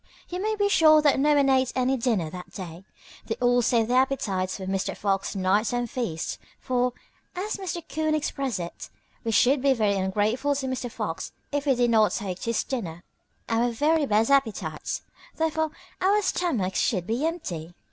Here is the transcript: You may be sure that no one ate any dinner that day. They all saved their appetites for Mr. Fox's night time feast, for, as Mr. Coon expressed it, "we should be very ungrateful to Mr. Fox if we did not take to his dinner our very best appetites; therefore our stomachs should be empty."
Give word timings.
You 0.29 0.41
may 0.41 0.55
be 0.55 0.67
sure 0.67 0.99
that 1.03 1.19
no 1.19 1.35
one 1.35 1.47
ate 1.47 1.71
any 1.75 1.95
dinner 1.95 2.31
that 2.31 2.49
day. 2.53 2.83
They 3.27 3.35
all 3.35 3.61
saved 3.61 3.87
their 3.87 4.01
appetites 4.01 4.57
for 4.57 4.65
Mr. 4.65 4.97
Fox's 4.97 5.35
night 5.35 5.67
time 5.67 5.85
feast, 5.85 6.39
for, 6.59 6.93
as 7.35 7.57
Mr. 7.57 7.87
Coon 7.87 8.15
expressed 8.15 8.59
it, 8.59 8.89
"we 9.23 9.29
should 9.31 9.61
be 9.61 9.73
very 9.75 9.93
ungrateful 9.97 10.55
to 10.55 10.65
Mr. 10.65 10.91
Fox 10.91 11.33
if 11.51 11.67
we 11.67 11.75
did 11.75 11.91
not 11.91 12.13
take 12.13 12.39
to 12.39 12.45
his 12.45 12.63
dinner 12.63 13.03
our 13.47 13.69
very 13.69 14.07
best 14.07 14.31
appetites; 14.31 15.03
therefore 15.35 15.69
our 16.01 16.19
stomachs 16.23 16.79
should 16.79 17.05
be 17.05 17.23
empty." 17.23 17.75